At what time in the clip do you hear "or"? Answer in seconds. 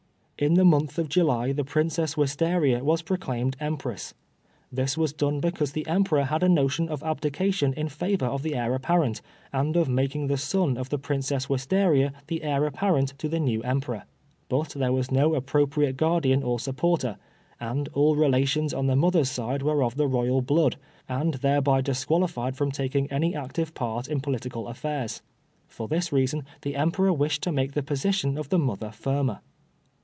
16.41-16.59